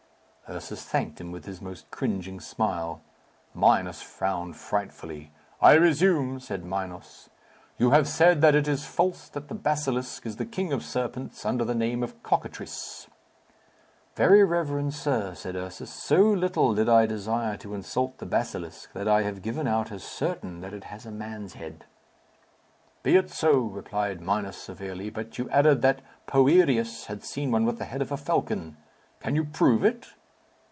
Ursus 0.49 0.83
thanked 0.83 1.21
him 1.21 1.31
with 1.31 1.45
his 1.45 1.61
most 1.61 1.89
cringing 1.91 2.41
smile. 2.41 2.99
Minos 3.55 4.01
frowned 4.01 4.57
frightfully. 4.57 5.31
"I 5.61 5.75
resume," 5.75 6.41
said 6.41 6.65
Minos. 6.65 7.29
"You 7.77 7.91
have 7.91 8.05
said 8.05 8.41
that 8.41 8.53
it 8.53 8.67
is 8.67 8.83
false 8.85 9.29
that 9.29 9.47
the 9.47 9.55
basilisk 9.55 10.25
is 10.25 10.35
the 10.35 10.45
king 10.45 10.73
of 10.73 10.83
serpents, 10.83 11.45
under 11.45 11.63
the 11.63 11.73
name 11.73 12.03
of 12.03 12.21
cockatrice." 12.21 13.07
"Very 14.17 14.43
reverend 14.43 14.93
sir," 14.93 15.33
said 15.35 15.55
Ursus, 15.55 15.89
"so 15.89 16.17
little 16.21 16.75
did 16.75 16.89
I 16.89 17.05
desire 17.05 17.55
to 17.55 17.73
insult 17.73 18.17
the 18.17 18.25
basilisk 18.25 18.91
that 18.91 19.07
I 19.07 19.21
have 19.21 19.41
given 19.41 19.69
out 19.69 19.89
as 19.89 20.03
certain 20.03 20.59
that 20.59 20.73
it 20.73 20.83
has 20.83 21.05
a 21.05 21.11
man's 21.11 21.53
head." 21.53 21.85
"Be 23.03 23.15
it 23.15 23.29
so," 23.31 23.59
replied 23.61 24.19
Minos 24.19 24.57
severely; 24.57 25.09
"but 25.09 25.37
you 25.37 25.49
added 25.49 25.81
that 25.83 26.01
Poerius 26.27 27.05
had 27.05 27.23
seen 27.23 27.51
one 27.51 27.63
with 27.63 27.77
the 27.77 27.85
head 27.85 28.01
of 28.01 28.11
a 28.11 28.17
falcon. 28.17 28.75
Can 29.21 29.33
you 29.37 29.45
prove 29.45 29.85
it?" 29.85 30.07